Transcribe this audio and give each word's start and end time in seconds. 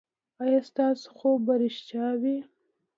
ایا 0.43 0.59
ستاسو 0.69 1.07
خوب 1.17 1.39
به 1.45 1.53
ریښتیا 1.61 2.07
وي؟ 2.21 2.37